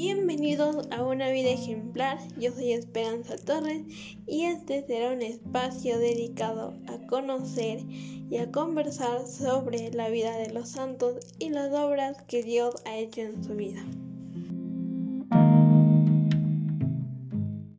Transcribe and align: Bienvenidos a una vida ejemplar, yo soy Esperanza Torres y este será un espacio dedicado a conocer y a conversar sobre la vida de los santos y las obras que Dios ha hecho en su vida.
Bienvenidos 0.00 0.86
a 0.92 1.02
una 1.02 1.28
vida 1.30 1.48
ejemplar, 1.50 2.18
yo 2.38 2.52
soy 2.52 2.70
Esperanza 2.70 3.34
Torres 3.36 3.82
y 4.28 4.44
este 4.44 4.86
será 4.86 5.12
un 5.12 5.22
espacio 5.22 5.98
dedicado 5.98 6.72
a 6.86 7.04
conocer 7.08 7.80
y 8.30 8.36
a 8.36 8.52
conversar 8.52 9.26
sobre 9.26 9.90
la 9.90 10.08
vida 10.08 10.36
de 10.36 10.52
los 10.52 10.68
santos 10.68 11.16
y 11.40 11.48
las 11.50 11.72
obras 11.72 12.22
que 12.28 12.44
Dios 12.44 12.76
ha 12.86 12.94
hecho 12.96 13.22
en 13.22 13.42
su 13.42 13.56
vida. 13.56 13.84